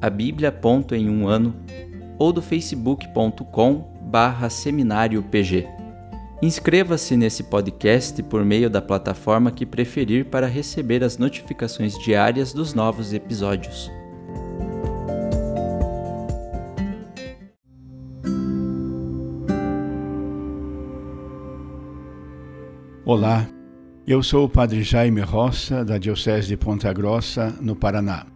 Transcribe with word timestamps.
a 0.00 0.10
Bíblia 0.10 0.52
ponto 0.52 0.94
em 0.94 1.08
um 1.08 1.26
ano 1.26 1.54
ou 2.18 2.32
do 2.32 2.42
facebook.com 2.42 3.96
barra 4.02 4.48
seminário 4.48 5.22
PG. 5.22 5.66
Inscreva-se 6.42 7.16
nesse 7.16 7.44
podcast 7.44 8.22
por 8.22 8.44
meio 8.44 8.68
da 8.68 8.82
plataforma 8.82 9.50
que 9.50 9.64
preferir 9.64 10.26
para 10.26 10.46
receber 10.46 11.02
as 11.02 11.16
notificações 11.16 11.98
diárias 11.98 12.52
dos 12.52 12.74
novos 12.74 13.12
episódios. 13.12 13.90
Olá, 23.04 23.46
eu 24.06 24.22
sou 24.22 24.44
o 24.44 24.48
Padre 24.48 24.82
Jaime 24.82 25.20
Roça, 25.20 25.84
da 25.84 25.96
Diocese 25.96 26.48
de 26.48 26.56
Ponta 26.56 26.92
Grossa, 26.92 27.56
no 27.60 27.74
Paraná. 27.74 28.35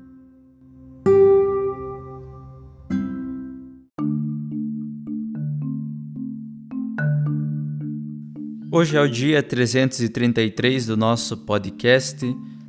Hoje 8.73 8.95
é 8.95 9.01
o 9.01 9.07
dia 9.09 9.43
333 9.43 10.85
do 10.85 10.95
nosso 10.95 11.35
podcast. 11.35 12.25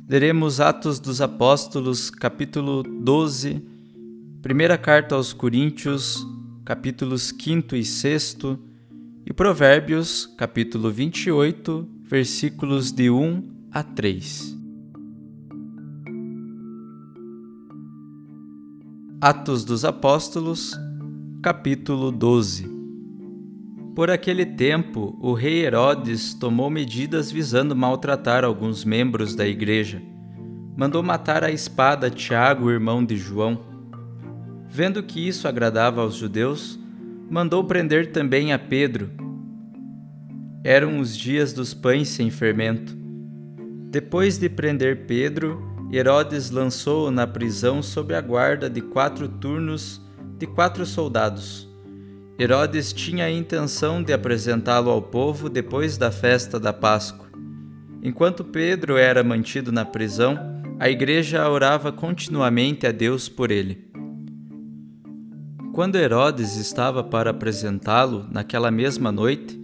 Leremos 0.09 0.59
Atos 0.59 0.99
dos 0.99 1.21
Apóstolos, 1.21 2.09
capítulo 2.09 2.83
12, 2.83 3.63
primeira 4.41 4.77
carta 4.77 5.15
aos 5.15 5.31
Coríntios, 5.31 6.27
capítulos 6.65 7.33
5 7.41 7.77
e 7.77 7.85
6 7.85 8.37
e 9.25 9.31
Provérbios, 9.31 10.25
capítulo 10.37 10.91
28, 10.91 11.87
versículos 12.03 12.91
de 12.91 13.09
1 13.09 13.69
a 13.71 13.81
3. 13.81 14.57
Atos 19.21 19.63
dos 19.63 19.85
Apóstolos, 19.85 20.77
capítulo 21.41 22.11
12 22.11 22.72
por 23.95 24.09
aquele 24.09 24.45
tempo, 24.45 25.15
o 25.21 25.33
rei 25.33 25.63
Herodes 25.63 26.33
tomou 26.33 26.69
medidas 26.69 27.31
visando 27.31 27.75
maltratar 27.75 28.43
alguns 28.43 28.83
membros 28.83 29.35
da 29.35 29.47
igreja. 29.47 30.01
Mandou 30.75 31.03
matar 31.03 31.43
a 31.43 31.51
espada 31.51 32.09
Tiago, 32.09 32.71
irmão 32.71 33.05
de 33.05 33.15
João. 33.15 33.59
Vendo 34.67 35.03
que 35.03 35.27
isso 35.27 35.47
agradava 35.47 36.01
aos 36.01 36.15
judeus, 36.15 36.79
mandou 37.29 37.63
prender 37.63 38.11
também 38.11 38.51
a 38.51 38.57
Pedro. 38.57 39.11
Eram 40.63 40.97
os 40.97 41.15
dias 41.15 41.53
dos 41.53 41.75
pães 41.75 42.07
sem 42.07 42.31
fermento. 42.31 42.97
Depois 43.91 44.39
de 44.39 44.49
prender 44.49 45.05
Pedro, 45.05 45.61
Herodes 45.91 46.49
lançou-o 46.49 47.11
na 47.11 47.27
prisão 47.27 47.83
sob 47.83 48.15
a 48.15 48.21
guarda 48.21 48.67
de 48.67 48.81
quatro 48.81 49.27
turnos 49.27 50.01
de 50.39 50.47
quatro 50.47 50.83
soldados 50.83 51.72
Herodes 52.37 52.91
tinha 52.91 53.25
a 53.25 53.31
intenção 53.31 54.01
de 54.01 54.11
apresentá-lo 54.11 54.89
ao 54.89 55.01
povo 55.01 55.49
depois 55.49 55.97
da 55.97 56.11
festa 56.11 56.59
da 56.59 56.73
Páscoa. 56.73 57.27
Enquanto 58.01 58.43
Pedro 58.43 58.97
era 58.97 59.23
mantido 59.23 59.71
na 59.71 59.85
prisão, 59.85 60.37
a 60.79 60.89
igreja 60.89 61.47
orava 61.47 61.91
continuamente 61.91 62.87
a 62.87 62.91
Deus 62.91 63.29
por 63.29 63.51
ele. 63.51 63.87
Quando 65.73 65.95
Herodes 65.95 66.55
estava 66.55 67.03
para 67.03 67.29
apresentá-lo 67.29 68.27
naquela 68.31 68.71
mesma 68.71 69.11
noite, 69.11 69.59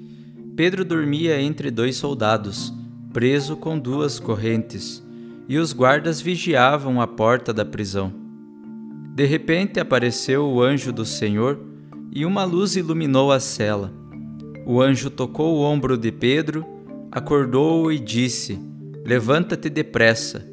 Pedro 0.56 0.86
dormia 0.86 1.42
entre 1.42 1.72
dois 1.72 1.98
soldados, 1.98 2.72
preso 3.12 3.58
com 3.58 3.80
duas 3.80 4.20
correntes, 4.20 5.04
e 5.48 5.58
os 5.58 5.74
guardas 5.74 6.22
vigiavam 6.22 7.02
a 7.02 7.08
porta 7.08 7.52
da 7.52 7.66
prisão. 7.66 8.14
De 9.16 9.26
repente 9.26 9.80
apareceu 9.80 10.48
o 10.48 10.62
anjo 10.62 10.94
do 10.94 11.06
Senhor 11.06 11.69
e 12.12 12.26
uma 12.26 12.44
luz 12.44 12.76
iluminou 12.76 13.32
a 13.32 13.40
cela. 13.40 13.94
O 14.66 14.82
anjo 14.82 15.10
tocou 15.10 15.58
o 15.58 15.62
ombro 15.62 15.98
de 15.98 16.12
Pedro, 16.12 16.66
acordou-o 17.12 17.92
e 17.92 18.00
disse: 18.00 18.60
Levanta-te 19.06 19.70
depressa. 19.70 20.46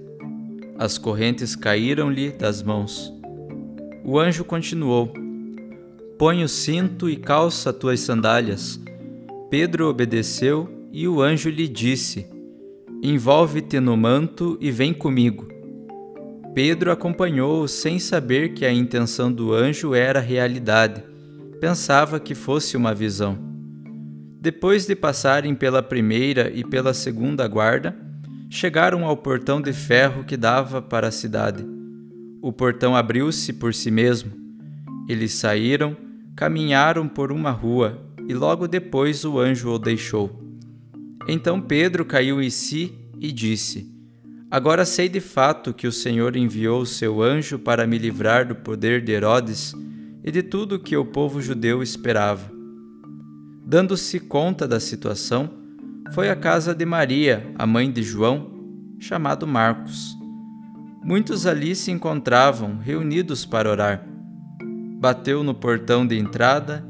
As 0.78 0.98
correntes 0.98 1.56
caíram-lhe 1.56 2.30
das 2.30 2.62
mãos. 2.62 3.12
O 4.04 4.18
anjo 4.18 4.44
continuou: 4.44 5.12
Põe 6.18 6.44
o 6.44 6.48
cinto 6.48 7.08
e 7.08 7.16
calça 7.16 7.72
tuas 7.72 8.00
sandálias. 8.00 8.80
Pedro 9.50 9.88
obedeceu 9.88 10.68
e 10.92 11.08
o 11.08 11.22
anjo 11.22 11.48
lhe 11.48 11.68
disse: 11.68 12.26
Envolve-te 13.02 13.80
no 13.80 13.96
manto 13.96 14.56
e 14.60 14.70
vem 14.70 14.92
comigo. 14.92 15.48
Pedro 16.54 16.90
acompanhou-o 16.90 17.68
sem 17.68 17.98
saber 17.98 18.54
que 18.54 18.64
a 18.64 18.72
intenção 18.72 19.30
do 19.30 19.52
anjo 19.52 19.94
era 19.94 20.20
realidade 20.20 21.15
pensava 21.60 22.20
que 22.20 22.34
fosse 22.34 22.76
uma 22.76 22.94
visão. 22.94 23.38
Depois 24.40 24.86
de 24.86 24.94
passarem 24.94 25.54
pela 25.54 25.82
primeira 25.82 26.50
e 26.54 26.62
pela 26.62 26.94
segunda 26.94 27.48
guarda, 27.48 27.96
chegaram 28.48 29.04
ao 29.04 29.16
portão 29.16 29.60
de 29.60 29.72
ferro 29.72 30.24
que 30.24 30.36
dava 30.36 30.80
para 30.80 31.08
a 31.08 31.12
cidade. 31.12 31.66
O 32.42 32.52
portão 32.52 32.94
abriu-se 32.94 33.52
por 33.52 33.74
si 33.74 33.90
mesmo. 33.90 34.30
Eles 35.08 35.32
saíram, 35.32 35.96
caminharam 36.36 37.08
por 37.08 37.32
uma 37.32 37.50
rua 37.50 38.00
e 38.28 38.34
logo 38.34 38.68
depois 38.68 39.24
o 39.24 39.38
anjo 39.38 39.70
o 39.70 39.78
deixou. 39.78 40.42
Então 41.26 41.60
Pedro 41.60 42.04
caiu 42.04 42.40
em 42.40 42.50
si 42.50 42.92
e 43.18 43.32
disse: 43.32 43.90
Agora 44.50 44.84
sei 44.84 45.08
de 45.08 45.20
fato 45.20 45.74
que 45.74 45.86
o 45.86 45.92
Senhor 45.92 46.36
enviou 46.36 46.82
o 46.82 46.86
seu 46.86 47.20
anjo 47.20 47.58
para 47.58 47.86
me 47.86 47.98
livrar 47.98 48.46
do 48.46 48.54
poder 48.54 49.02
de 49.02 49.12
Herodes 49.12 49.74
e 50.26 50.32
de 50.32 50.42
tudo 50.42 50.74
o 50.74 50.78
que 50.80 50.96
o 50.96 51.04
povo 51.04 51.40
judeu 51.40 51.84
esperava. 51.84 52.50
Dando-se 53.64 54.18
conta 54.18 54.66
da 54.66 54.80
situação, 54.80 55.48
foi 56.12 56.28
à 56.28 56.34
casa 56.34 56.74
de 56.74 56.84
Maria, 56.84 57.48
a 57.56 57.64
mãe 57.64 57.90
de 57.90 58.02
João, 58.02 58.50
chamado 58.98 59.46
Marcos. 59.46 60.16
Muitos 61.04 61.46
ali 61.46 61.76
se 61.76 61.92
encontravam 61.92 62.76
reunidos 62.78 63.46
para 63.46 63.70
orar. 63.70 64.04
Bateu 64.98 65.44
no 65.44 65.54
portão 65.54 66.04
de 66.04 66.18
entrada 66.18 66.84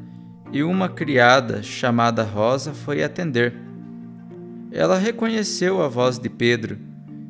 e 0.51 0.63
uma 0.63 0.89
criada 0.89 1.63
chamada 1.63 2.23
Rosa 2.23 2.73
foi 2.73 3.03
atender. 3.03 3.55
Ela 4.71 4.97
reconheceu 4.97 5.83
a 5.83 5.89
voz 5.89 6.19
de 6.19 6.31
Pedro 6.31 6.79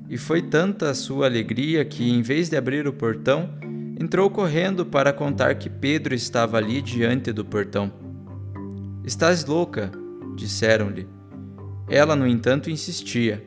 e 0.09 0.17
foi 0.17 0.43
tanta 0.43 0.91
a 0.91 0.94
sua 0.94 1.26
alegria 1.26 1.85
que, 1.85 2.09
em 2.09 2.23
vez 2.23 2.49
de 2.49 2.56
abrir 2.56 2.87
o 2.87 2.93
portão, 2.93 3.50
entrou 3.98 4.28
correndo 4.28 4.84
para 4.84 5.12
contar 5.12 5.54
que 5.54 5.70
Pedro 5.70 6.14
estava 6.14 6.58
ali 6.58 6.82
diante 6.82 7.32
do 7.32 7.44
portão. 7.44 7.90
Estás 9.04 9.44
louca, 9.44 9.90
disseram-lhe. 10.37 11.08
Ela, 11.88 12.14
no 12.14 12.26
entanto, 12.26 12.70
insistia. 12.70 13.43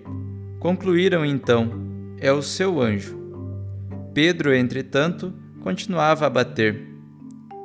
Concluíram 0.60 1.26
então: 1.26 1.70
É 2.18 2.32
o 2.32 2.42
seu 2.42 2.82
anjo. 2.82 3.18
Pedro, 4.14 4.54
entretanto, 4.54 5.34
continuava 5.62 6.26
a 6.26 6.30
bater. 6.30 6.88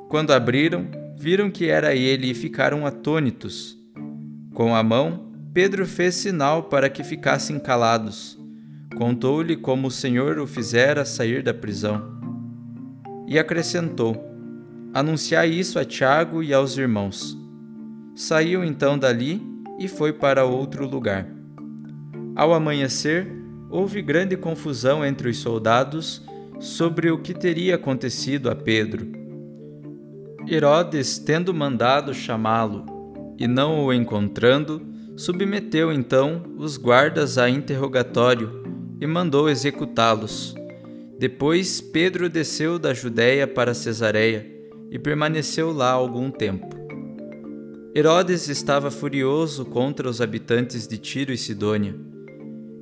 Quando 0.09 0.33
abriram, 0.33 0.87
viram 1.17 1.51
que 1.51 1.69
era 1.69 1.95
ele 1.95 2.31
e 2.31 2.35
ficaram 2.35 2.87
atônitos. 2.87 3.79
Com 4.53 4.75
a 4.75 4.83
mão, 4.83 5.33
Pedro 5.53 5.87
fez 5.87 6.17
sinal 6.17 6.65
para 6.65 6.91
que 6.91 7.03
ficassem 7.03 7.59
calados. 7.59 8.39
Contou-lhe 8.97 9.57
como 9.57 9.89
o 9.89 9.91
Senhor 9.91 10.39
o 10.39 10.47
fizera 10.47 11.05
sair 11.05 11.43
da 11.43 11.55
prisão. 11.55 12.14
E 13.27 13.39
acrescentou: 13.39 14.17
Anunciai 14.93 15.51
isso 15.51 15.79
a 15.79 15.85
Tiago 15.85 16.43
e 16.43 16.53
aos 16.53 16.77
irmãos. 16.77 17.37
Saiu 18.15 18.63
então 18.63 18.99
dali 18.99 19.43
e 19.79 19.89
foi 19.89 20.13
para 20.13 20.45
outro 20.45 20.87
lugar. 20.87 21.27
Ao 22.37 22.53
amanhecer, 22.53 23.27
houve 23.71 24.01
grande 24.03 24.37
confusão 24.37 25.05
entre 25.05 25.29
os 25.29 25.39
soldados 25.39 26.23
sobre 26.61 27.11
o 27.11 27.19
que 27.19 27.35
teria 27.35 27.75
acontecido 27.75 28.51
a 28.51 28.55
Pedro. 28.55 29.07
Herodes, 30.49 31.19
tendo 31.19 31.53
mandado 31.53 32.15
chamá-lo 32.15 32.87
e 33.39 33.49
não 33.49 33.85
o 33.85 33.93
encontrando, 33.93 34.81
submeteu 35.17 35.93
então 35.93 36.43
os 36.57 36.77
guardas 36.77 37.39
a 37.39 37.49
interrogatório 37.49 38.63
e 39.01 39.07
mandou 39.07 39.49
executá-los. 39.49 40.55
Depois 41.19 41.81
Pedro 41.81 42.29
desceu 42.29 42.79
da 42.79 42.93
Judéia 42.93 43.47
para 43.47 43.73
Cesareia 43.73 44.47
e 44.91 44.99
permaneceu 44.99 45.73
lá 45.73 45.91
algum 45.91 46.31
tempo. 46.31 46.75
Herodes 47.97 48.49
estava 48.49 48.91
furioso 48.91 49.65
contra 49.65 50.09
os 50.09 50.21
habitantes 50.21 50.89
de 50.89 50.99
Tiro 50.99 51.33
e 51.33 51.39
Sidônia. 51.39 51.95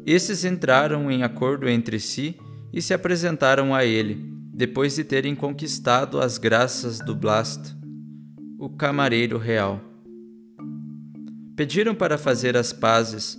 Esses 0.06 0.44
entraram 0.44 1.11
em 1.11 1.23
acordo 1.23 1.69
entre 1.69 2.00
si 2.00 2.34
e 2.73 2.81
se 2.81 2.94
apresentaram 2.94 3.75
a 3.75 3.84
ele, 3.84 4.25
depois 4.55 4.94
de 4.94 5.05
terem 5.05 5.34
conquistado 5.34 6.19
as 6.19 6.38
graças 6.38 6.99
do 6.99 7.14
Blasto, 7.14 7.76
o 8.58 8.70
camareiro 8.70 9.37
real. 9.37 9.81
Pediram 11.55 11.94
para 11.94 12.17
fazer 12.17 12.56
as 12.56 12.73
pazes, 12.73 13.38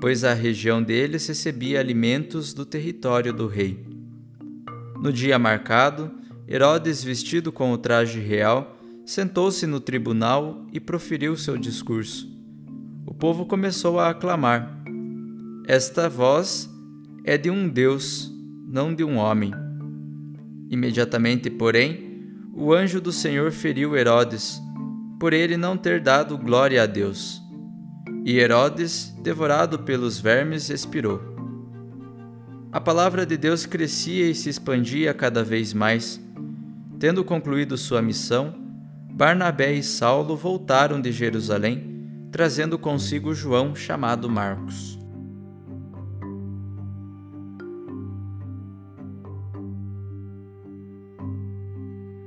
pois 0.00 0.24
a 0.24 0.34
região 0.34 0.82
deles 0.82 1.28
recebia 1.28 1.78
alimentos 1.78 2.52
do 2.52 2.66
território 2.66 3.32
do 3.32 3.46
rei. 3.46 3.91
No 5.02 5.12
dia 5.12 5.36
marcado, 5.36 6.12
Herodes, 6.48 7.02
vestido 7.02 7.50
com 7.50 7.72
o 7.72 7.76
traje 7.76 8.20
real, 8.20 8.78
sentou-se 9.04 9.66
no 9.66 9.80
tribunal 9.80 10.64
e 10.72 10.78
proferiu 10.78 11.36
seu 11.36 11.58
discurso. 11.58 12.30
O 13.04 13.12
povo 13.12 13.44
começou 13.44 13.98
a 13.98 14.10
aclamar: 14.10 14.80
Esta 15.66 16.08
voz 16.08 16.70
é 17.24 17.36
de 17.36 17.50
um 17.50 17.68
Deus, 17.68 18.32
não 18.68 18.94
de 18.94 19.02
um 19.02 19.16
homem. 19.16 19.52
Imediatamente, 20.70 21.50
porém, 21.50 22.22
o 22.54 22.72
anjo 22.72 23.00
do 23.00 23.10
Senhor 23.10 23.50
feriu 23.50 23.96
Herodes, 23.96 24.62
por 25.18 25.32
ele 25.32 25.56
não 25.56 25.76
ter 25.76 26.00
dado 26.00 26.38
glória 26.38 26.80
a 26.80 26.86
Deus. 26.86 27.42
E 28.24 28.38
Herodes, 28.38 29.12
devorado 29.20 29.80
pelos 29.80 30.20
vermes, 30.20 30.70
expirou. 30.70 31.31
A 32.72 32.80
palavra 32.80 33.26
de 33.26 33.36
Deus 33.36 33.66
crescia 33.66 34.30
e 34.30 34.34
se 34.34 34.48
expandia 34.48 35.12
cada 35.12 35.44
vez 35.44 35.74
mais. 35.74 36.18
Tendo 36.98 37.22
concluído 37.22 37.76
sua 37.76 38.00
missão, 38.00 38.54
Barnabé 39.12 39.74
e 39.74 39.82
Saulo 39.82 40.34
voltaram 40.34 40.98
de 40.98 41.12
Jerusalém, 41.12 42.08
trazendo 42.32 42.78
consigo 42.78 43.34
João, 43.34 43.76
chamado 43.76 44.26
Marcos. 44.26 44.98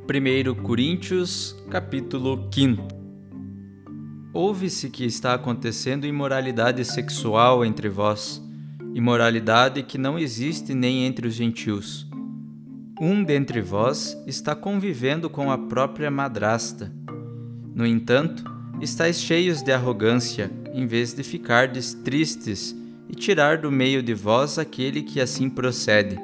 1 0.07 0.61
Coríntios, 0.61 1.55
capítulo 1.71 2.47
5 2.53 2.87
Ouve-se 4.31 4.91
que 4.91 5.05
está 5.05 5.33
acontecendo 5.33 6.05
imoralidade 6.05 6.85
sexual 6.85 7.65
entre 7.65 7.89
vós, 7.89 8.44
imoralidade 8.95 9.83
que 9.83 9.97
não 9.97 10.17
existe 10.17 10.73
nem 10.73 11.05
entre 11.05 11.27
os 11.27 11.33
gentios. 11.33 12.07
Um 12.97 13.25
dentre 13.25 13.59
vós 13.59 14.17
está 14.25 14.55
convivendo 14.55 15.29
com 15.29 15.51
a 15.51 15.57
própria 15.57 16.09
madrasta. 16.09 16.89
No 17.75 17.85
entanto, 17.85 18.45
estáis 18.79 19.19
cheios 19.19 19.61
de 19.61 19.73
arrogância, 19.73 20.49
em 20.73 20.87
vez 20.87 21.13
de 21.13 21.23
ficardes 21.23 21.93
tristes 21.93 22.73
e 23.09 23.13
tirar 23.13 23.57
do 23.57 23.69
meio 23.69 24.01
de 24.01 24.13
vós 24.13 24.57
aquele 24.57 25.01
que 25.01 25.19
assim 25.19 25.49
procede. 25.49 26.17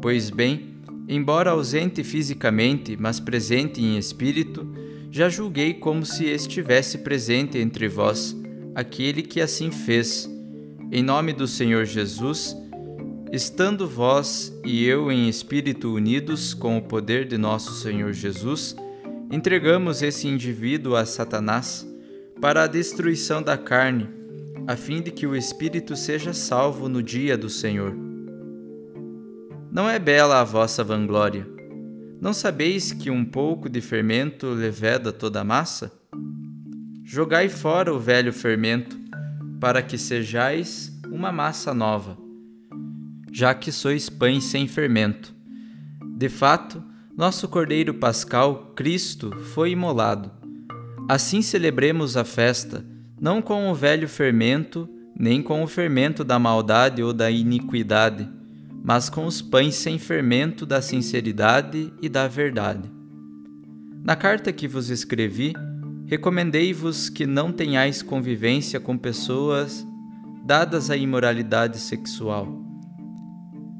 Pois 0.00 0.30
bem, 0.30 0.76
embora 1.08 1.50
ausente 1.50 2.04
fisicamente, 2.04 2.96
mas 2.96 3.18
presente 3.18 3.82
em 3.82 3.98
espírito, 3.98 4.64
já 5.10 5.28
julguei 5.28 5.74
como 5.74 6.06
se 6.06 6.26
estivesse 6.26 6.98
presente 6.98 7.58
entre 7.58 7.88
vós 7.88 8.36
aquele 8.76 9.22
que 9.22 9.40
assim 9.40 9.72
fez. 9.72 10.32
Em 10.94 11.02
nome 11.02 11.32
do 11.32 11.48
Senhor 11.48 11.84
Jesus, 11.84 12.56
estando 13.32 13.88
vós 13.88 14.56
e 14.64 14.86
eu 14.86 15.10
em 15.10 15.28
espírito 15.28 15.92
unidos 15.92 16.54
com 16.54 16.78
o 16.78 16.82
poder 16.82 17.26
de 17.26 17.36
nosso 17.36 17.72
Senhor 17.72 18.12
Jesus, 18.12 18.76
entregamos 19.30 20.00
esse 20.00 20.28
indivíduo 20.28 20.94
a 20.94 21.04
Satanás 21.04 21.84
para 22.40 22.62
a 22.62 22.68
destruição 22.68 23.42
da 23.42 23.58
carne, 23.58 24.08
a 24.68 24.76
fim 24.76 25.02
de 25.02 25.10
que 25.10 25.26
o 25.26 25.34
espírito 25.34 25.96
seja 25.96 26.32
salvo 26.32 26.88
no 26.88 27.02
dia 27.02 27.36
do 27.36 27.50
Senhor. 27.50 27.92
Não 29.72 29.90
é 29.90 29.98
bela 29.98 30.40
a 30.40 30.44
vossa 30.44 30.84
vanglória 30.84 31.52
não 32.24 32.32
sabeis 32.32 32.90
que 32.90 33.10
um 33.10 33.22
pouco 33.22 33.68
de 33.68 33.82
fermento 33.82 34.46
leveda 34.46 35.12
toda 35.12 35.42
a 35.42 35.44
massa? 35.44 35.92
Jogai 37.04 37.50
fora 37.50 37.92
o 37.92 37.98
velho 37.98 38.32
fermento, 38.32 38.98
para 39.64 39.80
que 39.80 39.96
sejais 39.96 40.92
uma 41.10 41.32
massa 41.32 41.72
nova, 41.72 42.18
já 43.32 43.54
que 43.54 43.72
sois 43.72 44.10
pães 44.10 44.44
sem 44.44 44.68
fermento. 44.68 45.34
De 46.18 46.28
fato, 46.28 46.84
nosso 47.16 47.48
Cordeiro 47.48 47.94
Pascal, 47.94 48.74
Cristo, 48.76 49.30
foi 49.54 49.70
imolado. 49.70 50.30
Assim 51.08 51.40
celebremos 51.40 52.14
a 52.14 52.24
festa, 52.24 52.84
não 53.18 53.40
com 53.40 53.70
o 53.70 53.74
velho 53.74 54.06
fermento, 54.06 54.86
nem 55.18 55.42
com 55.42 55.62
o 55.62 55.66
fermento 55.66 56.22
da 56.22 56.38
maldade 56.38 57.02
ou 57.02 57.14
da 57.14 57.30
iniquidade 57.30 58.28
mas 58.86 59.08
com 59.08 59.24
os 59.24 59.40
pães 59.40 59.76
sem 59.76 59.98
fermento 59.98 60.66
da 60.66 60.82
sinceridade 60.82 61.90
e 62.02 62.08
da 62.10 62.28
verdade. 62.28 62.92
Na 64.04 64.14
carta 64.14 64.52
que 64.52 64.68
vos 64.68 64.90
escrevi, 64.90 65.54
recomendei-vos 66.06 67.08
que 67.08 67.26
não 67.26 67.52
tenhais 67.52 68.02
convivência 68.02 68.78
com 68.80 68.96
pessoas 68.96 69.86
dadas 70.44 70.90
à 70.90 70.96
imoralidade 70.96 71.78
sexual. 71.78 72.46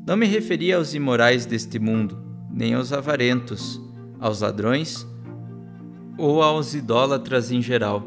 Não 0.07 0.16
me 0.16 0.26
referi 0.26 0.73
aos 0.73 0.95
imorais 0.95 1.47
deste 1.47 1.78
mundo, 1.78 2.23
nem 2.50 2.75
aos 2.75 2.93
avarentos, 2.93 3.81
aos 4.21 4.40
ladrões 4.40 5.07
ou 6.16 6.43
aos 6.43 6.75
idólatras 6.75 7.50
em 7.50 7.61
geral, 7.61 8.07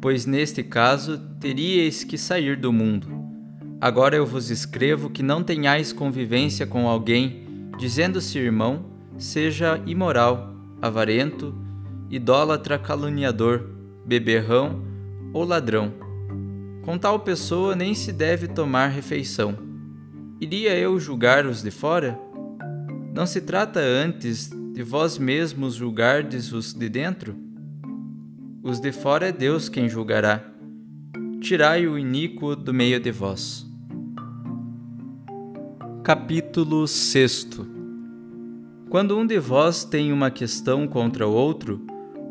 pois 0.00 0.26
neste 0.26 0.62
caso 0.62 1.18
teríeis 1.40 2.04
que 2.04 2.16
sair 2.16 2.56
do 2.56 2.72
mundo 2.72 3.16
Agora 3.78 4.16
eu 4.16 4.24
vos 4.24 4.50
escrevo 4.50 5.10
que 5.10 5.22
não 5.22 5.42
tenhais 5.42 5.92
convivência 5.92 6.66
com 6.66 6.88
alguém, 6.88 7.70
dizendo-se 7.78 8.38
irmão, 8.38 8.86
seja 9.18 9.80
imoral, 9.86 10.54
avarento, 10.80 11.54
idólatra, 12.10 12.78
caluniador, 12.78 13.68
beberrão 14.04 14.82
ou 15.32 15.44
ladrão. 15.44 15.92
Com 16.82 16.96
tal 16.96 17.20
pessoa 17.20 17.74
nem 17.74 17.94
se 17.94 18.12
deve 18.12 18.46
tomar 18.46 18.88
refeição. 18.88 19.56
Iria 20.40 20.78
eu 20.78 21.00
julgar 21.00 21.46
os 21.46 21.62
de 21.62 21.70
fora? 21.70 22.18
Não 23.14 23.26
se 23.26 23.40
trata 23.40 23.80
antes 23.80 24.50
de 24.74 24.82
vós 24.82 25.18
mesmos 25.18 25.74
julgardes 25.74 26.52
os 26.52 26.74
de 26.74 26.88
dentro? 26.88 27.34
Os 28.62 28.78
de 28.80 28.92
fora 28.92 29.28
é 29.28 29.32
Deus 29.32 29.68
quem 29.68 29.88
julgará. 29.88 30.44
Tirai 31.40 31.86
o 31.86 31.98
iníquo 31.98 32.54
do 32.54 32.74
meio 32.74 33.00
de 33.00 33.10
vós. 33.10 33.64
Capítulo 36.02 36.86
6 36.86 37.48
Quando 38.90 39.16
um 39.16 39.26
de 39.26 39.38
vós 39.38 39.84
tem 39.84 40.12
uma 40.12 40.30
questão 40.30 40.86
contra 40.86 41.26
o 41.26 41.32
outro, 41.32 41.85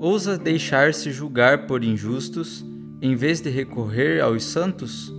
ousa 0.06 0.38
deixar-se 0.38 1.10
julgar 1.10 1.66
por 1.66 1.84
injustos, 1.84 2.64
em 3.02 3.16
vez 3.16 3.42
de 3.42 3.50
recorrer 3.50 4.22
aos 4.22 4.44
santos? 4.44 5.12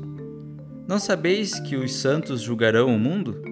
Não 0.87 1.00
sabeis 1.00 1.59
que 1.59 1.75
os 1.75 1.93
santos 1.93 2.40
julgarão 2.40 2.95
o 2.95 2.99
mundo? 2.99 3.43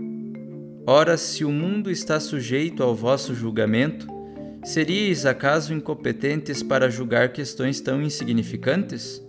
Ora, 0.86 1.16
se 1.16 1.44
o 1.44 1.50
mundo 1.50 1.90
está 1.90 2.20
sujeito 2.20 2.84
ao 2.84 2.94
vosso 2.94 3.34
julgamento, 3.34 4.06
seríeis 4.62 5.26
acaso 5.26 5.74
incompetentes 5.74 6.62
para 6.62 6.88
julgar 6.88 7.32
questões 7.32 7.80
tão 7.80 8.00
insignificantes? 8.00 9.20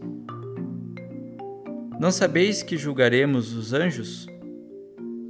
Não 2.00 2.12
sabeis 2.12 2.62
que 2.62 2.78
julgaremos 2.78 3.52
os 3.56 3.74
anjos? 3.74 4.28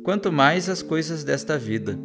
Quanto 0.03 0.29
mais 0.29 0.67
as 0.67 0.81
coisas 0.81 1.23
desta 1.23 1.57
vida. 1.57 1.97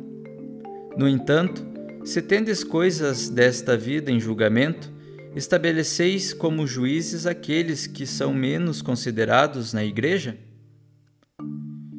No 0.96 1.08
entanto, 1.08 1.69
se 2.04 2.22
tendes 2.22 2.64
coisas 2.64 3.28
desta 3.28 3.76
vida 3.76 4.10
em 4.10 4.18
julgamento, 4.18 4.90
estabeleceis 5.36 6.32
como 6.32 6.66
juízes 6.66 7.26
aqueles 7.26 7.86
que 7.86 8.06
são 8.06 8.32
menos 8.32 8.82
considerados 8.82 9.72
na 9.72 9.84
igreja? 9.84 10.36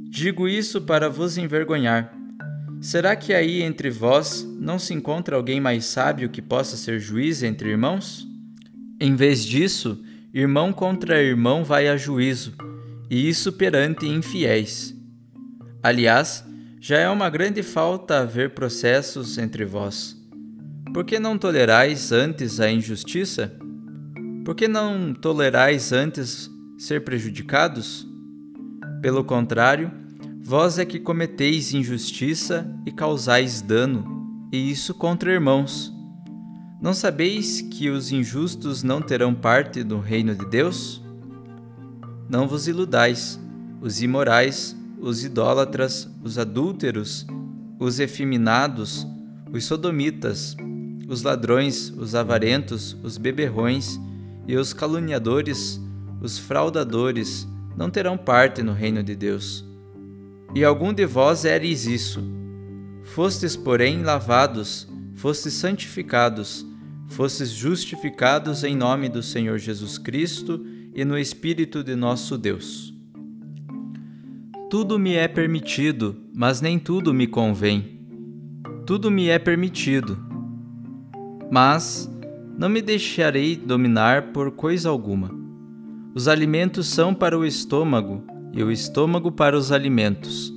Digo 0.10 0.48
isso 0.48 0.82
para 0.82 1.10
vos 1.10 1.38
envergonhar. 1.38 2.14
Será 2.82 3.16
que 3.16 3.34
aí 3.34 3.62
entre 3.62 3.90
vós 3.90 4.44
não 4.60 4.80
se 4.80 4.94
encontra 4.94 5.36
alguém 5.36 5.62
mais 5.62 5.86
sábio 5.86 6.30
que 6.30 6.42
possa 6.42 6.76
ser 6.76 7.00
juiz 7.00 7.44
entre 7.44 7.70
irmãos? 7.70 8.28
Em 9.00 9.16
vez 9.16 9.46
disso, 9.46 10.04
irmão 10.34 10.74
contra 10.74 11.22
irmão 11.22 11.64
vai 11.64 11.88
a 11.88 11.96
juízo, 11.96 12.54
e 13.10 13.30
isso 13.30 13.54
perante 13.54 14.08
infiéis. 14.08 14.96
Aliás, 15.82 16.44
já 16.84 16.98
é 16.98 17.08
uma 17.08 17.30
grande 17.30 17.62
falta 17.62 18.22
haver 18.22 18.56
processos 18.56 19.38
entre 19.38 19.64
vós. 19.64 20.20
Por 20.92 21.06
que 21.06 21.20
não 21.20 21.38
tolerais 21.38 22.12
antes 22.12 22.60
a 22.60 22.72
injustiça? 22.72 23.54
Por 24.44 24.56
que 24.56 24.68
não 24.68 25.14
tolerais 25.14 25.94
antes 25.94 26.50
ser 26.80 27.04
prejudicados? 27.04 28.08
Pelo 29.00 29.24
contrário, 29.24 29.92
vós 30.42 30.80
é 30.80 30.86
que 30.86 31.00
cometeis 31.00 31.72
injustiça 31.72 32.68
e 32.84 32.92
causais 32.92 33.62
dano, 33.62 34.50
e 34.52 34.72
isso 34.72 34.96
contra 34.96 35.32
irmãos. 35.32 35.94
Não 36.82 36.96
sabeis 36.96 37.62
que 37.62 37.92
os 37.92 38.12
injustos 38.12 38.82
não 38.82 39.04
terão 39.04 39.36
parte 39.36 39.84
do 39.84 40.00
reino 40.00 40.34
de 40.34 40.50
Deus? 40.50 41.00
Não 42.28 42.48
vos 42.48 42.68
iludais, 42.68 43.40
os 43.80 44.02
imorais 44.02 44.81
os 45.02 45.24
idólatras, 45.24 46.08
os 46.24 46.38
adúlteros, 46.38 47.26
os 47.80 48.00
efeminados, 48.00 49.08
os 49.52 49.66
sodomitas, 49.66 50.56
os 51.08 51.24
ladrões, 51.24 51.92
os 51.98 52.14
avarentos, 52.14 52.96
os 53.02 53.18
beberrões 53.18 54.00
e 54.48 54.56
os 54.56 54.72
caluniadores, 54.72 55.82
os 56.22 56.38
fraudadores, 56.38 57.48
não 57.76 57.90
terão 57.90 58.16
parte 58.18 58.62
no 58.62 58.74
reino 58.74 59.02
de 59.02 59.16
Deus. 59.16 59.66
E 60.54 60.64
algum 60.64 60.94
de 60.94 61.06
vós 61.06 61.46
eres 61.46 61.86
isso. 61.88 62.22
Fostes, 63.04 63.56
porém, 63.56 64.04
lavados, 64.04 64.88
fostes 65.16 65.54
santificados, 65.54 66.66
fostes 67.08 67.50
justificados 67.50 68.64
em 68.64 68.76
nome 68.76 69.10
do 69.10 69.24
Senhor 69.24 69.58
Jesus 69.58 69.98
Cristo 69.98 70.64
e 70.94 71.04
no 71.04 71.18
Espírito 71.18 71.84
de 71.84 71.96
nosso 71.96 72.38
Deus. 72.38 72.94
Tudo 74.72 74.98
me 74.98 75.16
é 75.16 75.28
permitido, 75.28 76.16
mas 76.34 76.62
nem 76.62 76.80
tudo 76.80 77.14
me 77.14 77.28
convém. 77.28 78.00
Tudo 78.86 79.12
me 79.12 79.28
é 79.28 79.38
permitido, 79.38 80.18
mas 81.52 82.10
não 82.58 82.70
me 82.70 82.82
deixarei 82.82 83.58
dominar 83.58 84.32
por 84.32 84.50
coisa 84.52 84.88
alguma. 84.88 85.30
Os 86.16 86.30
alimentos 86.30 86.88
são 86.88 87.14
para 87.14 87.38
o 87.38 87.44
estômago 87.44 88.24
e 88.54 88.64
o 88.64 88.72
estômago 88.72 89.30
para 89.30 89.58
os 89.58 89.74
alimentos. 89.74 90.54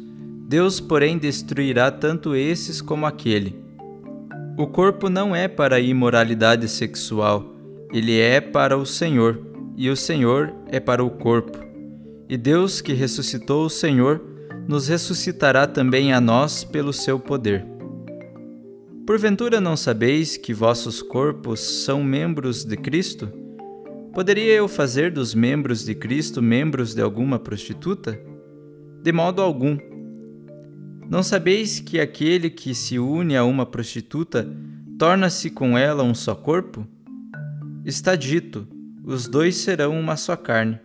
Deus, 0.47 0.79
porém, 0.79 1.19
destruirá 1.19 1.91
tanto 1.91 2.37
esses 2.37 2.81
como 2.81 3.07
aquele. 3.07 3.59
O 4.57 4.69
corpo 4.69 5.11
não 5.11 5.35
é 5.35 5.49
para 5.49 5.75
a 5.75 5.81
imoralidade 5.81 6.69
sexual, 6.69 7.53
ele 7.93 8.17
é 8.21 8.41
para 8.41 8.79
o 8.79 8.87
Senhor, 8.87 9.45
e 9.77 9.91
o 9.91 9.97
Senhor 9.97 10.55
é 10.69 10.79
para 10.79 11.03
o 11.03 11.11
corpo. 11.11 11.65
E 12.29 12.37
Deus, 12.37 12.81
que 12.81 12.93
ressuscitou 12.93 13.67
o 13.67 13.71
Senhor, 13.71 14.21
nos 14.67 14.89
ressuscitará 14.89 15.67
também 15.67 16.13
a 16.13 16.21
nós 16.21 16.65
pelo 16.65 16.93
seu 16.93 17.19
poder. 17.19 17.67
Porventura 19.07 19.61
não 19.61 19.77
sabeis 19.77 20.39
que 20.39 20.55
vossos 20.55 21.03
corpos 21.03 21.61
são 21.61 22.03
membros 22.03 22.65
de 22.65 22.77
Cristo? 22.77 23.31
Poderia 24.15 24.55
eu 24.55 24.67
fazer 24.67 25.13
dos 25.13 25.35
membros 25.35 25.85
de 25.85 25.95
Cristo 25.95 26.41
membros 26.41 26.95
de 26.95 27.03
alguma 27.03 27.39
prostituta? 27.39 28.19
De 29.03 29.13
modo 29.13 29.43
algum. 29.43 29.77
Não 31.11 31.23
sabeis 31.23 31.81
que 31.81 32.01
aquele 32.01 32.49
que 32.49 32.75
se 32.75 32.99
une 32.99 33.37
a 33.37 33.45
uma 33.45 33.67
prostituta 33.67 34.49
torna-se 34.99 35.51
com 35.51 35.77
ela 35.77 36.03
um 36.03 36.15
só 36.15 36.35
corpo? 36.35 36.87
Está 37.85 38.17
dito: 38.17 38.67
os 39.05 39.29
dois 39.29 39.57
serão 39.57 40.01
uma 40.01 40.17
só 40.17 40.35
carne. 40.35 40.81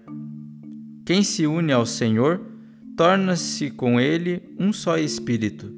Quem 1.09 1.23
se 1.23 1.47
une 1.47 1.71
ao 1.71 1.87
Senhor 1.87 2.39
torna-se 2.95 3.71
com 3.71 3.99
ele 3.99 4.43
um 4.59 4.71
só 4.71 4.95
espírito. 4.95 5.73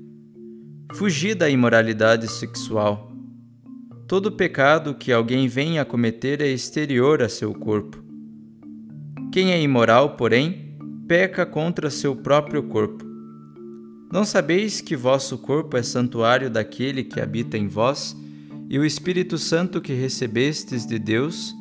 Fugi 0.94 1.34
da 1.34 1.50
imoralidade 1.50 2.28
sexual. 2.28 3.10
Todo 4.10 4.34
pecado 4.34 4.94
que 4.94 5.10
alguém 5.10 5.48
venha 5.48 5.84
a 5.84 5.86
cometer 5.86 6.42
é 6.42 6.50
exterior 6.50 7.22
a 7.24 7.30
seu 7.30 7.54
corpo. 7.54 8.04
Quem 9.32 9.54
é 9.54 9.62
imoral, 9.62 10.18
porém, 10.18 10.78
peca 11.08 11.46
contra 11.46 11.90
seu 11.90 12.14
próprio 12.14 12.64
corpo. 12.64 13.06
Não 14.12 14.26
sabeis 14.26 14.82
que 14.82 14.98
vosso 14.98 15.38
corpo 15.38 15.78
é 15.78 15.82
santuário 15.82 16.50
daquele 16.50 17.06
que 17.06 17.22
habita 17.22 17.58
em 17.58 17.70
vós, 17.70 18.18
e 18.70 18.78
o 18.78 18.84
Espírito 18.84 19.38
Santo 19.38 19.80
que 19.80 19.94
recebestes 19.94 20.86
de 20.86 21.00
Deus, 21.00 21.56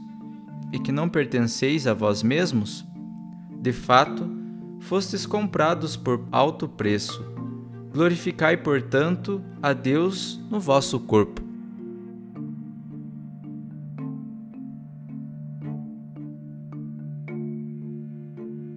e 0.72 0.78
que 0.80 0.90
não 0.90 1.08
pertenceis 1.08 1.86
a 1.86 1.94
vós 1.94 2.24
mesmos? 2.24 2.89
De 3.60 3.72
fato, 3.72 4.26
fostes 4.80 5.26
comprados 5.26 5.94
por 5.94 6.26
alto 6.32 6.66
preço. 6.66 7.22
Glorificai, 7.92 8.56
portanto, 8.56 9.42
a 9.62 9.74
Deus 9.74 10.40
no 10.50 10.58
vosso 10.58 10.98
corpo. 10.98 11.42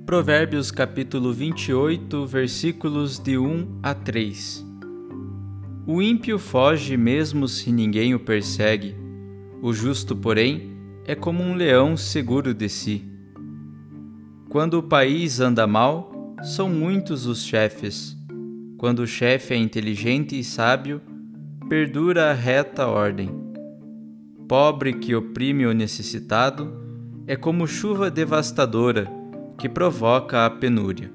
Provérbios 0.06 0.70
capítulo 0.70 1.32
28, 1.32 2.26
versículos 2.26 3.18
de 3.18 3.38
1 3.38 3.80
a 3.82 3.94
3. 3.94 4.66
O 5.88 6.02
ímpio 6.02 6.38
foge 6.38 6.98
mesmo 6.98 7.48
se 7.48 7.72
ninguém 7.72 8.14
o 8.14 8.20
persegue. 8.20 8.98
O 9.62 9.72
justo, 9.72 10.14
porém, 10.14 10.74
é 11.06 11.16
como 11.16 11.42
um 11.42 11.56
leão 11.56 11.96
seguro 11.96 12.54
de 12.54 12.68
si. 12.68 13.13
Quando 14.54 14.76
o 14.76 14.84
país 14.84 15.40
anda 15.40 15.66
mal, 15.66 16.36
são 16.44 16.70
muitos 16.70 17.26
os 17.26 17.44
chefes. 17.44 18.16
Quando 18.78 19.00
o 19.00 19.08
chefe 19.08 19.56
é 19.56 19.58
inteligente 19.58 20.38
e 20.38 20.44
sábio, 20.44 21.02
perdura 21.68 22.30
a 22.30 22.34
reta 22.34 22.86
ordem. 22.86 23.32
Pobre 24.48 24.94
que 24.94 25.16
oprime 25.16 25.66
o 25.66 25.74
necessitado 25.74 26.72
é 27.26 27.36
como 27.36 27.66
chuva 27.66 28.12
devastadora 28.12 29.12
que 29.58 29.68
provoca 29.68 30.46
a 30.46 30.52
penúria. 30.52 31.12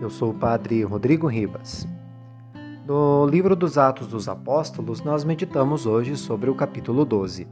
Eu 0.00 0.08
sou 0.08 0.30
o 0.30 0.34
Padre 0.34 0.84
Rodrigo 0.84 1.26
Ribas. 1.26 1.84
No 2.86 3.26
livro 3.26 3.56
dos 3.56 3.76
Atos 3.76 4.06
dos 4.06 4.28
Apóstolos, 4.28 5.02
nós 5.02 5.24
meditamos 5.24 5.86
hoje 5.86 6.16
sobre 6.16 6.48
o 6.48 6.54
capítulo 6.54 7.04
12. 7.04 7.48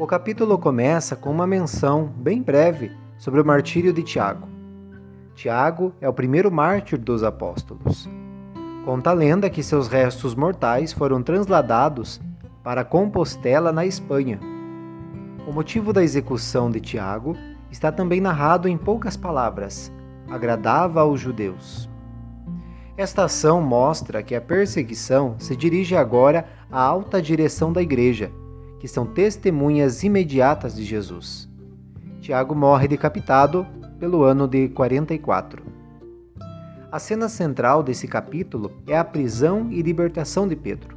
O 0.00 0.06
capítulo 0.06 0.56
começa 0.56 1.14
com 1.14 1.30
uma 1.30 1.46
menção 1.46 2.10
bem 2.16 2.40
breve 2.40 2.90
sobre 3.18 3.38
o 3.38 3.44
martírio 3.44 3.92
de 3.92 4.02
Tiago. 4.02 4.48
Tiago 5.34 5.92
é 6.00 6.08
o 6.08 6.12
primeiro 6.14 6.50
mártir 6.50 6.98
dos 6.98 7.22
apóstolos. 7.22 8.08
Conta 8.86 9.10
a 9.10 9.12
lenda 9.12 9.50
que 9.50 9.62
seus 9.62 9.88
restos 9.88 10.34
mortais 10.34 10.90
foram 10.90 11.22
transladados 11.22 12.18
para 12.64 12.82
Compostela, 12.82 13.70
na 13.72 13.84
Espanha. 13.84 14.40
O 15.46 15.52
motivo 15.52 15.92
da 15.92 16.02
execução 16.02 16.70
de 16.70 16.80
Tiago 16.80 17.36
está 17.70 17.92
também 17.92 18.22
narrado 18.22 18.66
em 18.66 18.78
poucas 18.78 19.18
palavras 19.18 19.92
agradava 20.30 21.00
aos 21.00 21.20
judeus. 21.20 21.88
Esta 22.96 23.24
ação 23.24 23.62
mostra 23.62 24.22
que 24.22 24.34
a 24.34 24.40
perseguição 24.40 25.36
se 25.38 25.54
dirige 25.54 25.94
agora 25.94 26.46
à 26.70 26.80
alta 26.80 27.22
direção 27.22 27.72
da 27.72 27.80
igreja, 27.80 28.30
que 28.80 28.88
são 28.88 29.06
testemunhas 29.06 30.02
imediatas 30.02 30.74
de 30.74 30.84
Jesus. 30.84 31.48
Tiago 32.20 32.54
morre 32.54 32.88
decapitado 32.88 33.66
pelo 33.98 34.22
ano 34.22 34.48
de 34.48 34.68
44. 34.70 35.62
A 36.90 36.98
cena 36.98 37.28
central 37.28 37.82
desse 37.82 38.08
capítulo 38.08 38.72
é 38.86 38.96
a 38.96 39.04
prisão 39.04 39.68
e 39.70 39.82
libertação 39.82 40.48
de 40.48 40.56
Pedro. 40.56 40.96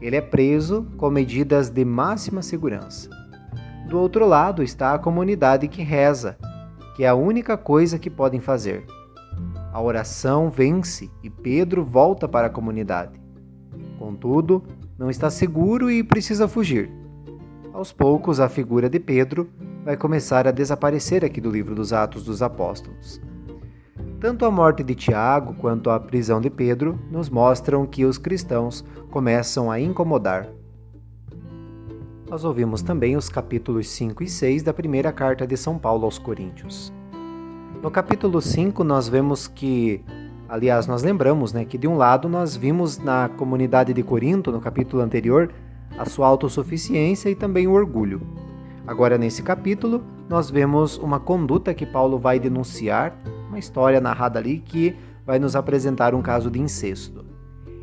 Ele 0.00 0.16
é 0.16 0.20
preso 0.20 0.86
com 0.96 1.08
medidas 1.10 1.70
de 1.70 1.84
máxima 1.84 2.42
segurança. 2.42 3.08
Do 3.88 3.98
outro 3.98 4.26
lado 4.26 4.62
está 4.62 4.94
a 4.94 4.98
comunidade 4.98 5.68
que 5.68 5.82
reza, 5.82 6.36
que 6.94 7.04
é 7.04 7.08
a 7.08 7.14
única 7.14 7.56
coisa 7.56 7.98
que 7.98 8.10
podem 8.10 8.40
fazer. 8.40 8.86
A 9.72 9.80
oração 9.80 10.50
vence 10.50 11.10
e 11.22 11.30
Pedro 11.30 11.84
volta 11.84 12.28
para 12.28 12.48
a 12.48 12.50
comunidade. 12.50 13.20
Contudo, 13.98 14.62
não 14.98 15.08
está 15.08 15.30
seguro 15.30 15.90
e 15.90 16.02
precisa 16.02 16.46
fugir. 16.46 16.90
Aos 17.72 17.92
poucos, 17.92 18.38
a 18.38 18.48
figura 18.48 18.90
de 18.90 19.00
Pedro 19.00 19.48
vai 19.84 19.96
começar 19.96 20.46
a 20.46 20.50
desaparecer 20.50 21.24
aqui 21.24 21.40
do 21.40 21.50
livro 21.50 21.74
dos 21.74 21.92
Atos 21.92 22.24
dos 22.24 22.42
Apóstolos. 22.42 23.20
Tanto 24.20 24.44
a 24.44 24.50
morte 24.50 24.84
de 24.84 24.94
Tiago 24.94 25.54
quanto 25.54 25.90
a 25.90 25.98
prisão 25.98 26.40
de 26.40 26.48
Pedro 26.48 26.98
nos 27.10 27.28
mostram 27.28 27.86
que 27.86 28.04
os 28.04 28.18
cristãos 28.18 28.84
começam 29.10 29.70
a 29.70 29.80
incomodar. 29.80 30.48
Nós 32.32 32.44
ouvimos 32.44 32.80
também 32.80 33.14
os 33.14 33.28
capítulos 33.28 33.90
5 33.90 34.22
e 34.22 34.26
6 34.26 34.62
da 34.62 34.72
primeira 34.72 35.12
carta 35.12 35.46
de 35.46 35.54
São 35.54 35.76
Paulo 35.76 36.06
aos 36.06 36.18
Coríntios. 36.18 36.90
No 37.82 37.90
capítulo 37.90 38.40
5, 38.40 38.82
nós 38.82 39.06
vemos 39.06 39.46
que, 39.46 40.02
aliás, 40.48 40.86
nós 40.86 41.02
lembramos 41.02 41.52
né, 41.52 41.66
que 41.66 41.76
de 41.76 41.86
um 41.86 41.94
lado 41.94 42.30
nós 42.30 42.56
vimos 42.56 42.96
na 42.96 43.28
comunidade 43.28 43.92
de 43.92 44.02
Corinto, 44.02 44.50
no 44.50 44.62
capítulo 44.62 45.02
anterior, 45.02 45.52
a 45.98 46.06
sua 46.06 46.26
autossuficiência 46.26 47.28
e 47.28 47.34
também 47.34 47.66
o 47.66 47.72
orgulho. 47.72 48.22
Agora, 48.86 49.18
nesse 49.18 49.42
capítulo, 49.42 50.02
nós 50.26 50.50
vemos 50.50 50.96
uma 50.96 51.20
conduta 51.20 51.74
que 51.74 51.84
Paulo 51.84 52.18
vai 52.18 52.40
denunciar, 52.40 53.14
uma 53.50 53.58
história 53.58 54.00
narrada 54.00 54.38
ali 54.38 54.58
que 54.58 54.96
vai 55.26 55.38
nos 55.38 55.54
apresentar 55.54 56.14
um 56.14 56.22
caso 56.22 56.50
de 56.50 56.58
incesto. 56.58 57.31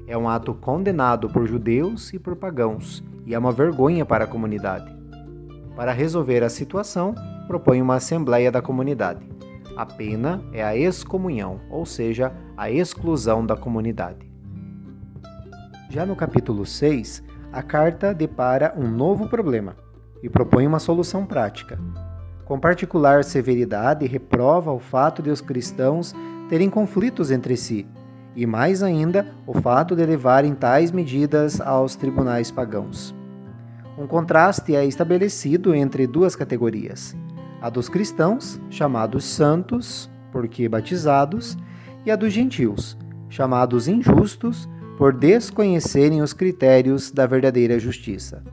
É 0.09 0.17
um 0.17 0.27
ato 0.27 0.55
condenado 0.55 1.29
por 1.29 1.45
judeus 1.45 2.11
e 2.11 2.17
por 2.17 2.35
pagãos, 2.35 3.03
e 3.27 3.35
é 3.35 3.37
uma 3.37 3.51
vergonha 3.51 4.03
para 4.03 4.23
a 4.23 4.27
comunidade. 4.27 4.91
Para 5.75 5.91
resolver 5.91 6.43
a 6.43 6.49
situação, 6.49 7.13
propõe 7.45 7.79
uma 7.79 7.97
assembleia 7.97 8.51
da 8.51 8.59
comunidade. 8.59 9.29
A 9.77 9.85
pena 9.85 10.41
é 10.51 10.63
a 10.63 10.75
excomunhão, 10.75 11.61
ou 11.69 11.85
seja, 11.85 12.33
a 12.57 12.71
exclusão 12.71 13.45
da 13.45 13.55
comunidade. 13.55 14.27
Já 15.91 16.07
no 16.07 16.15
capítulo 16.15 16.65
6, 16.65 17.23
a 17.53 17.61
carta 17.61 18.11
depara 18.11 18.73
um 18.75 18.89
novo 18.89 19.29
problema 19.29 19.75
e 20.23 20.27
propõe 20.29 20.65
uma 20.65 20.79
solução 20.79 21.23
prática. 21.23 21.79
Com 22.45 22.59
particular 22.59 23.23
severidade, 23.23 24.07
reprova 24.07 24.71
o 24.71 24.79
fato 24.79 25.21
de 25.21 25.29
os 25.29 25.39
cristãos 25.39 26.15
terem 26.49 26.67
conflitos 26.67 27.29
entre 27.29 27.55
si, 27.55 27.87
e 28.35 28.45
mais 28.45 28.83
ainda 28.83 29.27
o 29.45 29.53
fato 29.53 29.95
de 29.95 30.05
levarem 30.05 30.53
tais 30.53 30.91
medidas 30.91 31.59
aos 31.59 31.95
tribunais 31.95 32.51
pagãos. 32.51 33.15
Um 33.97 34.07
contraste 34.07 34.75
é 34.75 34.85
estabelecido 34.85 35.75
entre 35.75 36.07
duas 36.07 36.35
categorias: 36.35 37.15
a 37.61 37.69
dos 37.69 37.89
cristãos, 37.89 38.59
chamados 38.69 39.25
santos, 39.25 40.09
porque 40.31 40.69
batizados, 40.69 41.57
e 42.05 42.11
a 42.11 42.15
dos 42.15 42.31
gentios, 42.31 42.97
chamados 43.29 43.87
injustos, 43.87 44.69
por 44.97 45.13
desconhecerem 45.13 46.21
os 46.21 46.33
critérios 46.33 47.11
da 47.11 47.25
verdadeira 47.25 47.79
justiça. 47.79 48.43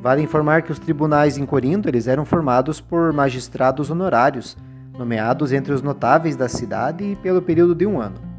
Vale 0.00 0.20
informar 0.22 0.62
que 0.62 0.72
os 0.72 0.80
tribunais 0.80 1.38
em 1.38 1.46
Corinto 1.46 1.88
eles 1.88 2.08
eram 2.08 2.24
formados 2.24 2.80
por 2.80 3.12
magistrados 3.12 3.88
honorários, 3.88 4.56
nomeados 4.98 5.52
entre 5.52 5.72
os 5.72 5.80
notáveis 5.80 6.34
da 6.34 6.48
cidade 6.48 7.16
pelo 7.22 7.40
período 7.40 7.74
de 7.74 7.86
um 7.86 8.00
ano. 8.00 8.31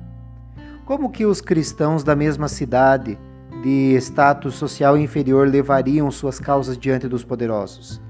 Como 0.86 1.10
que 1.10 1.26
os 1.26 1.39
cristãos 1.39 2.04
da 2.04 2.13
mesma 2.13 2.50
cidade, 2.50 3.17
de 3.63 3.96
status 4.02 4.56
social 4.56 4.98
inferior, 4.98 5.48
levariam 5.48 6.12
suas 6.12 6.41
causas 6.41 6.78
diante 6.78 7.08
dos 7.08 7.24
poderosos? 7.24 8.02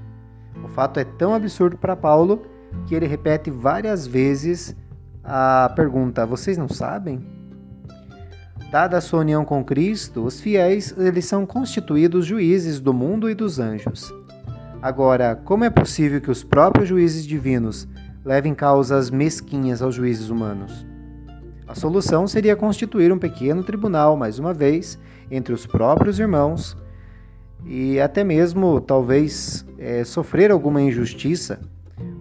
O 0.64 0.68
fato 0.68 0.98
é 0.98 1.04
tão 1.04 1.32
absurdo 1.32 1.78
para 1.78 1.94
Paulo 1.94 2.42
que 2.86 2.96
ele 2.96 3.06
repete 3.06 3.48
várias 3.48 4.08
vezes 4.08 4.74
a 5.22 5.72
pergunta: 5.76 6.26
vocês 6.26 6.58
não 6.58 6.68
sabem? 6.68 7.24
Dada 8.72 8.96
a 8.96 9.00
sua 9.00 9.20
união 9.20 9.44
com 9.44 9.64
Cristo, 9.64 10.24
os 10.24 10.40
fiéis 10.40 10.92
eles 10.98 11.26
são 11.26 11.46
constituídos 11.46 12.26
juízes 12.26 12.80
do 12.80 12.92
mundo 12.92 13.30
e 13.30 13.36
dos 13.36 13.60
anjos. 13.60 14.12
Agora, 14.82 15.36
como 15.36 15.62
é 15.62 15.70
possível 15.70 16.20
que 16.20 16.30
os 16.30 16.42
próprios 16.42 16.88
juízes 16.88 17.24
divinos 17.24 17.86
levem 18.24 18.52
causas 18.52 19.10
mesquinhas 19.10 19.80
aos 19.80 19.94
juízes 19.94 20.28
humanos? 20.28 20.84
A 21.66 21.74
solução 21.74 22.26
seria 22.26 22.54
constituir 22.54 23.10
um 23.12 23.18
pequeno 23.18 23.62
tribunal, 23.64 24.16
mais 24.16 24.38
uma 24.38 24.52
vez, 24.52 24.98
entre 25.30 25.54
os 25.54 25.66
próprios 25.66 26.18
irmãos, 26.18 26.76
e 27.64 27.98
até 27.98 28.22
mesmo 28.22 28.80
talvez 28.80 29.64
é, 29.78 30.04
sofrer 30.04 30.50
alguma 30.50 30.82
injustiça, 30.82 31.58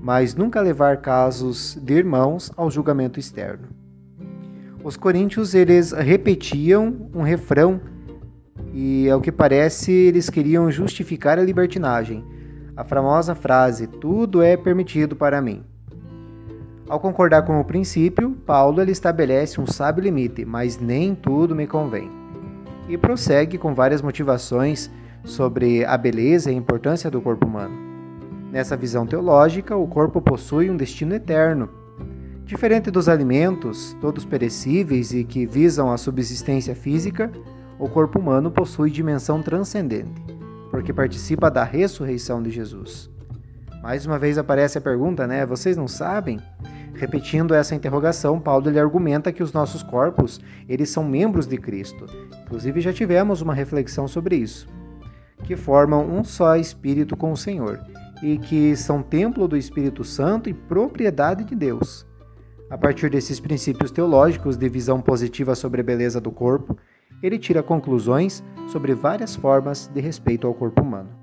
mas 0.02 0.34
nunca 0.34 0.62
levar 0.62 0.98
casos 0.98 1.78
de 1.82 1.94
irmãos 1.94 2.52
ao 2.56 2.72
julgamento 2.72 3.20
externo. 3.20 3.68
Os 4.82 4.96
coríntios 4.96 5.54
eles 5.54 5.92
repetiam 5.92 7.10
um 7.14 7.22
refrão 7.22 7.82
e 8.74 9.10
ao 9.10 9.22
que 9.22 9.32
parece 9.32 9.92
eles 9.92 10.30
queriam 10.30 10.72
justificar 10.72 11.38
a 11.38 11.44
libertinagem, 11.44 12.24
a 12.76 12.84
famosa 12.84 13.36
frase 13.36 13.88
tudo 13.88 14.42
é 14.42 14.58
permitido 14.58 15.16
para 15.16 15.42
mim. 15.42 15.64
Ao 16.94 17.00
concordar 17.00 17.42
com 17.42 17.60
o 17.60 17.66
princípio, 17.66 18.38
Paulo 18.46 18.80
ele 18.80 18.92
estabelece 18.92 19.60
um 19.60 19.66
sábio 19.66 20.04
limite, 20.04 20.46
mas 20.46 20.78
nem 20.78 21.16
tudo 21.16 21.56
me 21.56 21.66
convém. 21.66 22.08
E 22.88 22.96
prossegue 22.96 23.58
com 23.58 23.74
várias 23.74 24.00
motivações 24.00 24.92
sobre 25.24 25.84
a 25.86 25.98
beleza 25.98 26.52
e 26.52 26.54
a 26.54 26.56
importância 26.56 27.10
do 27.10 27.20
corpo 27.20 27.48
humano. 27.48 27.76
Nessa 28.52 28.78
visão 28.78 29.08
teológica, 29.08 29.76
o 29.76 29.88
corpo 29.88 30.22
possui 30.22 30.70
um 30.70 30.78
destino 30.78 31.16
eterno. 31.16 31.68
Diferente 32.46 32.92
dos 32.92 33.10
alimentos, 33.10 33.98
todos 34.00 34.24
perecíveis 34.24 35.16
e 35.16 35.24
que 35.24 35.48
visam 35.48 35.92
a 35.92 35.98
subsistência 35.98 36.76
física, 36.76 37.32
o 37.80 37.90
corpo 37.90 38.20
humano 38.20 38.52
possui 38.52 38.92
dimensão 38.92 39.42
transcendente, 39.42 40.24
porque 40.70 40.94
participa 40.94 41.50
da 41.50 41.64
ressurreição 41.64 42.44
de 42.44 42.52
Jesus. 42.52 43.10
Mais 43.82 44.06
uma 44.06 44.20
vez 44.20 44.38
aparece 44.38 44.78
a 44.78 44.82
pergunta, 44.82 45.26
né? 45.26 45.44
Vocês 45.44 45.76
não 45.76 45.88
sabem? 45.88 46.40
Repetindo 46.96 47.54
essa 47.54 47.76
interrogação, 47.76 48.40
Paulo 48.40 48.70
ele 48.70 48.80
argumenta 48.80 49.32
que 49.32 49.44
os 49.44 49.52
nossos 49.52 49.84
corpos, 49.84 50.40
eles 50.70 50.90
são 50.90 51.04
membros 51.04 51.48
de 51.48 51.58
Cristo. 51.58 52.06
Inclusive 52.44 52.82
já 52.82 52.94
tivemos 52.94 53.42
uma 53.42 53.54
reflexão 53.54 54.08
sobre 54.08 54.36
isso 54.36 54.68
que 55.44 55.56
formam 55.56 56.10
um 56.10 56.24
só 56.24 56.56
Espírito 56.56 57.16
com 57.16 57.32
o 57.32 57.38
Senhor 57.38 57.80
e 58.22 58.38
que 58.38 58.76
são 58.76 59.04
templo 59.04 59.48
do 59.48 59.58
Espírito 59.58 60.04
Santo 60.04 60.50
e 60.50 60.54
propriedade 60.54 61.44
de 61.44 61.56
Deus. 61.56 62.08
A 62.70 62.78
partir 62.78 63.10
desses 63.10 63.40
princípios 63.40 63.92
teológicos 63.92 64.58
de 64.58 64.70
visão 64.70 65.02
positiva 65.02 65.54
sobre 65.54 65.82
a 65.82 65.84
beleza 65.84 66.22
do 66.22 66.32
corpo, 66.32 66.78
ele 67.22 67.38
tira 67.38 67.62
conclusões 67.62 68.44
sobre 68.68 68.94
várias 68.94 69.36
formas 69.36 69.88
de 69.94 70.02
respeito 70.02 70.48
ao 70.48 70.54
corpo 70.54 70.82
humano. 70.82 71.23